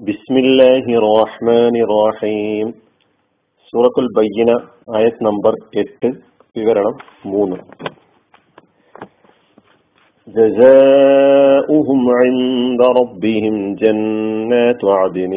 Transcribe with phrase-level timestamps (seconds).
[0.00, 2.66] بسم الله الرحمن الرحيم
[3.72, 4.50] സൂറത്തുൽ ബയ്യന
[4.98, 6.08] ആയത് നമ്പർ എട്ട്
[6.56, 6.96] വിവരണം
[7.32, 7.58] മൂന്ന്
[10.26, 15.34] جزاؤهم عند ربهم جنات عدن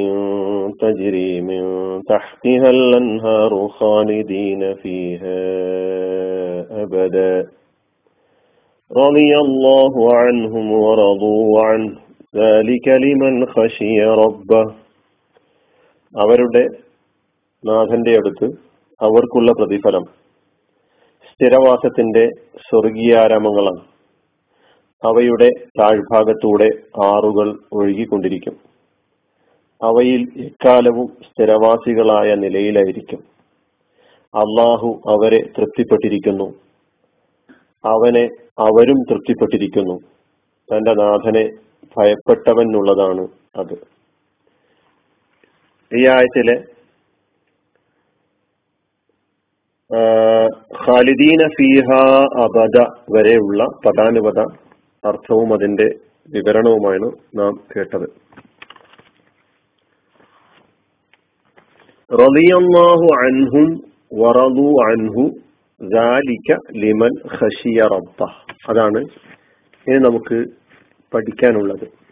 [0.80, 1.64] تجري من
[2.04, 5.42] تحتها الأنهار خالدين فيها
[6.84, 7.34] أبدا
[8.92, 11.94] رضي الله عنهم ورضوا عنه
[16.17, 16.69] അവരുടെ
[17.67, 18.45] നാഥന്റെ അടുത്ത്
[19.03, 20.05] അവർക്കുള്ള പ്രതിഫലം
[21.33, 23.95] സ്ഥിരവാസത്തിന്റെ സ്വർഗീയാരാമങ്ങളാണ്
[25.07, 25.51] അവയുടെ
[25.81, 26.69] താഴ്ഭാഗത്തൂടെ
[27.05, 28.57] ആറുകൾ ഒഴുകിക്കൊണ്ടിരിക്കും.
[29.83, 33.19] അവയിൽ എക്കാലവും സ്ഥിരവാസികളായ നിലയിലായിരിക്കും.
[34.35, 36.45] അള്ളാഹു അവരെ തൃപ്തിപ്പെട്ടിരിക്കുന്നു.
[37.85, 40.01] അവനെ അവരും തൃപ്തിപ്പെട്ടിരിക്കുന്നു.
[40.73, 43.24] തന്റെ നാഥനെ ഭയപ്പെട്ടവനുള്ളതാണ്
[43.58, 43.76] അത്
[45.92, 46.56] ഈ ആയത്തിലെ
[50.80, 51.88] ഖാലിദീന ഫീഹ
[52.44, 52.78] അബദ
[53.12, 54.40] വരെയുള്ള പദാനുപത
[55.04, 55.88] അർത്ഥവും അതിന്റെ
[56.30, 57.08] വിവരണവുമാണ്
[57.40, 58.08] നാം കേട്ടത്
[62.12, 63.70] റളിയല്ലാഹു അൻഹും
[64.22, 65.26] വറദു അൻഹു
[65.82, 66.48] ذلك
[66.82, 68.20] ലിമൻ ഖശിയ റബ്ബ
[68.70, 69.02] അതാണ്
[69.88, 70.38] ഇനി നമുക്ക്
[71.15, 72.05] പഠിക്കാനുള്ളത്.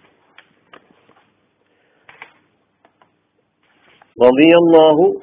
[4.25, 5.20] റളിയല്ലാഹു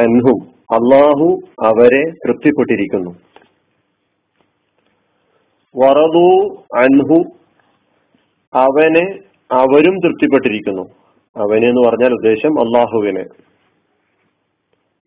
[0.00, 0.54] അൻഹും.
[0.74, 3.10] അള്ളാഹു അവരെ തൃപ്തിപ്പെട്ടിരിക്കുന്നു.
[5.76, 7.22] വറദു അൻഹു.
[8.54, 9.18] അവനെ
[9.52, 10.82] അവരും തൃപ്തിപ്പെട്ടിരിക്കുന്നു.
[11.36, 13.24] അവനെ എന്ന് പറഞ്ഞാൽ ഉദ്ദേശം അള്ളാഹുവിനെ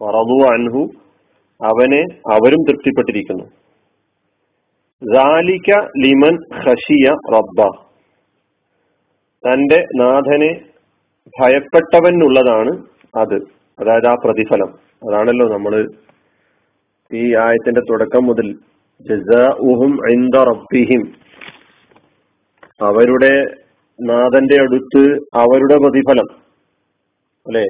[0.03, 0.89] വറദു അൻഹു.
[1.65, 3.43] അവനെ അവരും തൃപ്തിപ്പെട്ടിരിക്കുന്നു.
[5.97, 7.86] ലിമൻ ഖഷിയ റബ്ബ.
[9.45, 10.61] തന്റെ നാഥനെ
[11.41, 12.83] ഭയപ്പെട്ടവനുള്ളതാണ്
[13.17, 13.35] അത്.
[13.79, 14.69] അതായത് ആ പ്രതിഫലം.
[15.09, 15.89] അതാണല്ലോ നമ്മൾ
[17.13, 18.55] ഈ ആയത്തിന്റെ തുടക്കം മുതൽ
[20.43, 21.13] റബ്ബിഹിം.
[22.81, 23.45] അവരുടെ
[24.01, 26.25] നാഥന്റെ അടുത്ത് അവരുടെ പ്രതിഫലം.
[27.47, 27.65] അല്ലെ?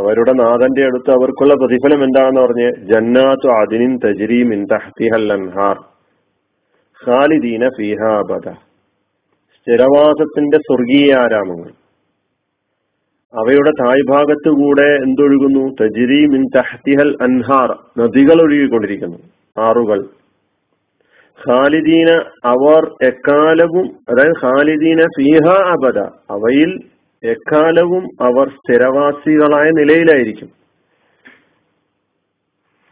[0.00, 3.52] അവരുടെ നാഥന്റെ അടുത്ത് അവർക്കുള്ള പ്രതിഫലം എന്താണെന്ന് പറഞ്ഞ് ജന്നാത്തു
[4.06, 5.78] തജരീം ഇൻ തഹ്തിഹൽ അൻഹാർ.
[7.06, 8.65] ഖാലിദീന ഫീഹ അബദ
[9.66, 11.70] സ്ഥിരവാസത്തിന്റെ സ്വർഗീയ ആരാമങ്ങൾ
[13.34, 15.62] അവയുടെ തായ്ഭാഗത്ത് കൂടെ എന്തൊഴുകുന്നു?
[15.82, 19.18] തജിരി മിൻ തഹ്തിഹൽ അൻഹാർ നദികൾ ഒഴുകിക്കൊണ്ടിരിക്കുന്നു
[19.58, 20.04] ആറുകൾ.
[21.48, 22.10] ഖാലിദീന
[22.44, 25.98] അവർ എക്കാലവും അതായത് ഖാലിദീന ഫീഹ അബദ
[26.30, 26.80] അവയിൽ
[27.24, 30.48] എക്കാലവും അവർ സ്ഥിരവാസികളായ നിലയിലായിരിക്കും.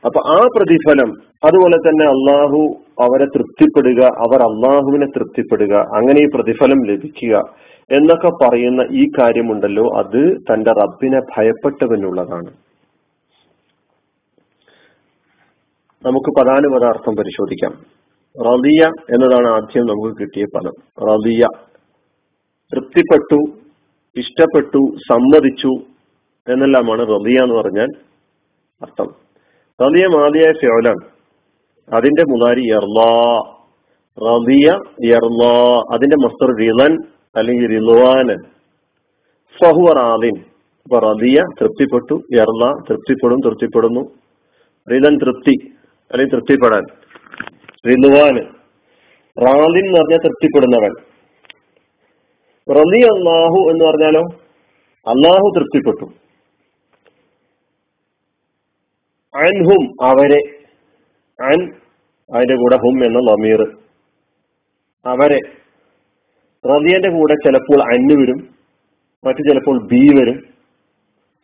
[0.05, 1.11] അപ്പൊ ആ പ്രതിഫലം
[1.45, 7.43] അതുപോലെ തന്നെ അള്ളാഹു അവരെ തൃപ്തിപ്പെടുക അവർ അള്ളാഹുവിനെ തൃപ്തിപ്പെടുക അങ്ങനെ ഈ പ്രതിഫലം ലഭിക്കുക
[7.93, 12.53] എന്നൊക്കെ പറയുന്ന ഈ കാര്യമുണ്ടല്ലോ അത് തന്റെ റബ്ബിനെ ഭയപ്പെട്ടവനുള്ളതാണ്.
[16.07, 17.73] നമുക്ക് പദാനുപദാർത്ഥം പരിശോധിക്കാം.
[18.47, 21.05] റലിയ എന്നതാണ് ആദ്യം നമുക്ക് കിട്ടിയ പദം.
[21.09, 21.47] റലിയ
[22.75, 23.41] തൃപ്തിപ്പെട്ടു
[24.17, 25.71] ഇഷ്ടപ്പെട്ടു സമ്മതിച്ചു
[26.53, 27.89] എന്നെല്ലാമാണ് റലിയ എന്ന് പറഞ്ഞാൽ
[28.83, 29.07] അർത്ഥം.
[29.83, 31.14] റലിയ മാതിയായ ഫിയോലാണ്
[31.93, 32.71] അതിന്റെ മുതാരി
[34.29, 34.69] റലിയ
[35.15, 36.99] എർലാ അതിന്റെ മസ്തർ റിലൻ
[37.37, 38.45] അല്ലെങ്കിൽ റിലുവാനൻ
[39.63, 40.45] ഫഹുവ റാദിൻ
[40.85, 44.01] അപ്പൊ റബിയ തൃപ്തിപ്പെട്ടു എർല തൃപ്തിപ്പെടും തൃപ്തിപ്പെടുന്നു.
[44.91, 45.73] റിലൻ തൃപ്തി
[46.13, 46.83] അല്ലെങ്കിൽ തൃപ്തിപ്പെടാൻ.
[47.87, 48.47] റിലുവാന്
[49.47, 50.93] റാദിൻ എന്ന് പറഞ്ഞാൽ തൃപ്തിപ്പെടുന്നവൻ.
[52.71, 54.21] റബി അള്ളാഹു എന്ന് പറഞ്ഞാലോ?
[55.07, 56.05] അള്ളാഹു തൃപ്തിപ്പെട്ടു.
[59.39, 60.54] അൻഹും അവരെ
[61.43, 61.75] അൻ
[62.37, 63.77] അതിന്റെ കൂടെ ഹും എന്ന ലമീർ.
[65.07, 65.39] അവരെ.
[66.69, 68.49] റതിയന്റെ കൂടെ ചിലപ്പോൾ അന്ന് വരും
[69.25, 70.41] മറ്റു ചിലപ്പോൾ ബി വരും.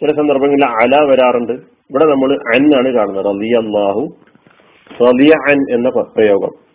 [0.01, 1.53] ചില സന്ദർഭങ്ങളിൽ അല വരാറുണ്ട്.
[1.53, 3.25] ഇവിടെ നമ്മൾ അൻ ആണ് കാണുന്നത്.
[3.25, 4.17] റലിയ അള്ളാഹു
[4.93, 6.71] റലിയ അൻ എന്ന പ്രയോഗം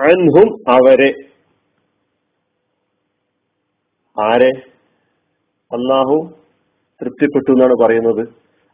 [0.00, 1.14] അൻഹും അവരെ.
[4.22, 4.50] ആരെ?
[5.72, 6.30] അള്ളാഹു
[7.02, 8.28] തൃപ്തിപ്പെട്ടു എന്നാണ് പറയുന്നത്.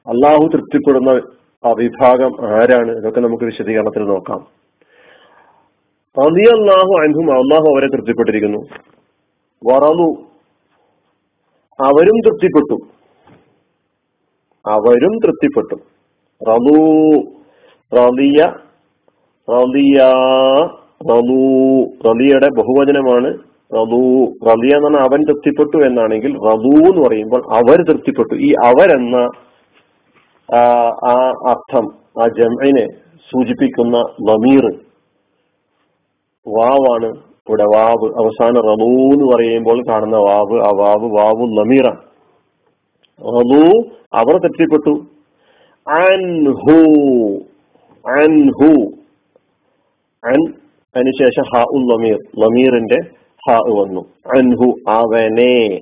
[0.08, 2.96] അള്ളാഹു തൃപ്തിപ്പെടുന്ന ആ വിഭാഗം ആരാണ്?
[2.96, 4.64] ഇതൊക്കെ നമുക്ക് വിശദീകരണത്തിൽ നോക്കാം.
[6.40, 8.58] അള്ളാഹു അൻഹും അള്ളാഹു അവരെ തൃപ്തിപ്പെട്ടിരിക്കുന്നു.
[9.72, 10.24] വറന്നു
[11.80, 12.74] അവരും തൃപ്തിപ്പെട്ടു.
[14.70, 15.74] അവരും തൃപ്തിപ്പെട്ടു.
[16.50, 16.82] റലു
[17.94, 18.52] റലിയ
[19.52, 19.98] റലിയ
[21.10, 23.38] റലു റലിയുടെ ബഹുവചനമാണ്
[23.74, 28.34] റലു റലിയ എന്ന് പറഞ്ഞാൽ അവൻ തൃപ്തിപ്പെട്ടു എന്നാണെങ്കിൽ റലു എന്ന് പറയുമ്പോൾ അവർ തൃപ്തിപ്പെട്ടു.
[28.34, 29.28] ഈ അവരെന്ന
[30.52, 30.58] ആ
[31.48, 31.86] അർത്ഥം
[32.22, 32.86] ആ ജംഇനെ
[33.30, 34.66] സൂചിപ്പിക്കുന്ന ലമീർ
[36.48, 37.06] വാവാണ്
[37.48, 38.24] ഇവിടെ വാവ്.
[38.24, 41.98] അവസാന റലൂ എന്ന് പറയുമ്പോൾ കാണുന്ന വാവ് ആ വാവ് വാവു ലമീറാണ്
[43.20, 43.82] റലൂ
[44.14, 45.06] അവർ തെറ്റിപ്പെട്ടു.
[45.90, 46.78] അൻഹു
[48.10, 48.72] അൻഹു.
[50.26, 50.52] അൻ
[50.96, 52.98] അതിനുശേഷം ഹ ഉൽ ലമീർ ലമീറിന്റെ
[53.50, 54.00] ഹ വന്നു.
[54.38, 55.80] അൻഹു അവനെ.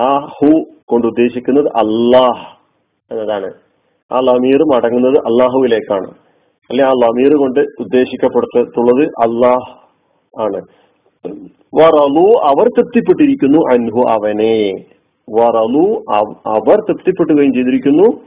[0.00, 2.58] ആ ഹു കൊണ്ട് ഉദ്ദേശിക്കുന്നത് അല്ലാഹ്
[3.10, 3.52] എന്നതാണ്.
[4.12, 6.10] ആ ലമീർ മടങ്ങുന്നത് അള്ളാഹുവിലേക്കാണ്
[6.70, 6.84] അല്ലെ?
[6.84, 9.82] ആ ലമീർ കൊണ്ട് ഉദ്ദേശിക്കപ്പെടുത്തുള്ളത് അള്ളാഹ്
[10.40, 10.62] ആണ്.
[11.74, 14.72] വറലു അവർ തൃപ്തിപ്പെട്ടിരിക്കുന്നു അൻഹു അവനെ.
[15.30, 16.04] വറലു
[16.46, 18.20] അവർ തൃപ്തിപ്പെട്ടുകയും ചെയ്തിരിക്കുന്നു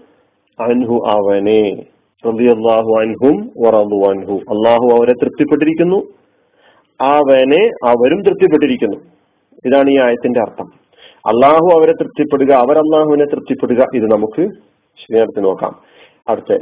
[0.64, 1.84] അൻഹു അവനെ.
[2.28, 4.34] അള്ളാഹു അൻഹും വറലു അൻഹു.
[4.34, 5.96] അള്ളാഹു അവരെ തൃപ്തിപ്പെട്ടിരിക്കുന്നു.
[7.02, 8.98] അവനെ അവരും തൃപ്തിപ്പെട്ടിരിക്കുന്നു.
[9.66, 10.66] ഇതാണ് ഈ ആയത്തിന്റെ അർത്ഥം.
[11.28, 15.82] അള്ളാഹു അവരെ തൃപ്തിപ്പെടുക അവർ അള്ളാഹുവിനെ തൃപ്തിപ്പെടുക ഇത് നമുക്ക് ശരിയാക്കി നോക്കാം.
[16.28, 16.58] അടുത്ത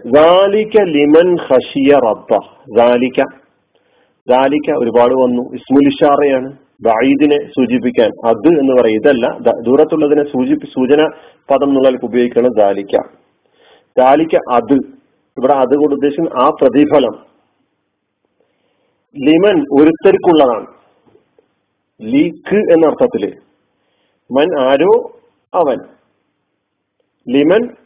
[0.84, 2.40] ലിമൻ ഹഷിയ റബ്ബ.
[4.30, 5.42] ദാലിക്ക ഒരുപാട് വന്നു.
[5.42, 6.54] ഇസ്മുൽ ഇഷാറയാണ്.
[6.82, 8.10] ദായിദിനെ സൂചിപ്പിക്കാൻ.
[8.28, 9.38] അത് എന്ന് പറയും ഇതല്ല.
[9.66, 11.06] ദൂരത്തുള്ളതിനെ സൂചിപ്പി സൂചന
[11.52, 12.98] പദം എന്നുള്ളതിൽ ഉപയോഗിക്കണം ദാലിക്ക
[13.98, 14.74] ദാലിക്ക അത്.
[15.38, 17.34] ഇവിടെ അത് കൊണ്ട് ഉദ്ദേശിക്കുന്ന ആ പ്രതിഫലം.
[19.26, 20.68] ലിമൻ ഒരുത്തർക്കുള്ളതാണ്.
[22.02, 23.34] ലീക്ക് എന്ന അർത്ഥത്തിൽ
[24.32, 25.20] മൻ ആരോ
[25.54, 25.78] അവൻ.
[27.30, 27.83] ലിമൻ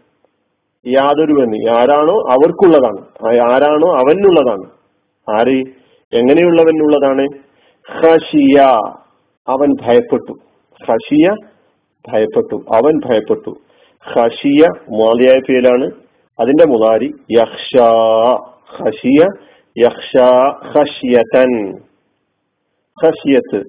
[0.87, 1.69] യാതൊരുവന്.
[1.69, 3.31] ആരാണോ അവർക്കുള്ളതാണ്.
[3.51, 4.71] ആരാണോ അവനുള്ളതാണ്.
[5.39, 5.63] ആര്?
[6.13, 7.27] എങ്ങനെയുള്ളവനുള്ളതാണ്?
[7.91, 8.61] ഹഷിയ
[9.47, 10.31] അവൻ ഭയപ്പെട്ടു.
[10.91, 11.35] ഹഷിയ
[12.11, 12.55] ഭയപ്പെട്ടു.
[12.55, 13.49] അവൻ ഭയപ്പെട്ടു.
[14.01, 14.67] ഹഷിയ
[14.97, 15.91] മാലിയായ പേരാണ്.
[16.39, 17.81] അതിന്റെ മുതാരി യക്ഷ
[18.77, 19.25] ഹഷിയ
[19.79, 20.21] യക്ഷ
[20.67, 21.77] ഹഷിയതൻ
[23.05, 23.63] ഹഷിയത്ത്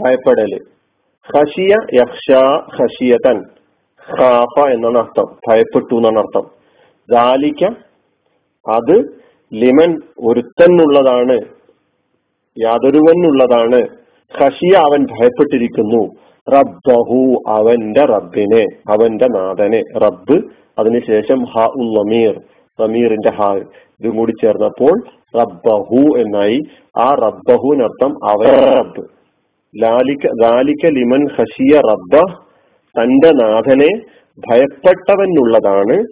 [0.00, 0.58] ഭയപ്പെടൽ.
[1.36, 3.57] ഹഷിയ യക്ഷ ഹഷിയതൻ
[4.16, 6.50] ഖാഫ എന്നാണ് അർത്ഥം ഭയപ്പെട്ടു എന്നാണ് അർത്ഥം
[7.10, 7.64] ദാലിക്ക
[8.70, 9.18] അത്
[9.54, 11.38] ലിമൻ ഒരുത്തനുള്ളതാണ്
[12.64, 13.88] യാതൊരുവനുള്ളതാണ്.
[14.36, 16.02] ഹഷിയ അവൻ ഭയപ്പെട്ടിരിക്കുന്നു.
[16.54, 19.82] റബ്ബഹു അവന്റെ റബ്ബിനെ അവന്റെ നാഥനെ.
[19.98, 20.42] റബ്ബ്
[20.78, 22.40] അതിനുശേഷം ഹ ഉൽ നമീർ
[22.80, 23.64] നമീറിന്റെ ഹ.
[24.00, 25.02] ഇതും കൂടി ചേർന്നപ്പോൾ
[25.36, 26.58] റബ്ബഹു എന്നായി.
[26.98, 29.02] ആ റബ്ബഹുവിനർത്ഥം അവന്റെ റബ്ബ്.
[29.82, 32.47] ലാലിക്ക ലാലിക്ക ലിമൻ ഹഷിയ റബ്ബ
[32.96, 33.88] തന്റെ നാഥനെ
[34.38, 36.04] ഭയപ്പെട്ടവനുള്ളതാണ്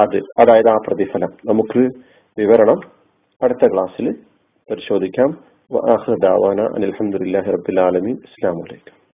[0.00, 0.16] അത്.
[0.16, 1.28] അതായത് ആ പ്രതിഫലം.
[1.46, 1.88] നമുക്ക്
[2.38, 2.80] വിവരണം
[3.42, 4.12] അടുത്ത ക്ലാസ്സിൽ
[4.70, 5.38] പരിശോധിക്കാം.
[6.74, 8.16] അനിൽഹമ്മദില്ലാഹി റബ്ബിൽ ആലമീൻ.
[8.60, 8.98] വലൈക്കും